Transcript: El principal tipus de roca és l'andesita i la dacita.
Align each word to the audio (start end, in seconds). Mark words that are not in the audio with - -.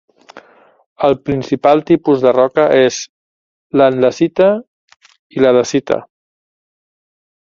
El 1.07 1.15
principal 1.29 1.83
tipus 1.89 2.23
de 2.23 2.31
roca 2.37 2.65
és 2.77 2.97
l'andesita 3.83 4.49
i 5.39 5.45
la 5.45 5.53
dacita. 5.61 6.01